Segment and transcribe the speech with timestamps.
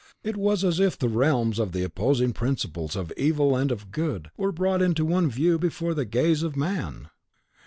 [0.23, 4.31] It was as if the realms of the opposing principles of Evil and of Good
[4.35, 7.09] were brought in one view before the gaze of man!